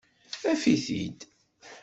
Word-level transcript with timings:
Af-it-id. 0.51 1.19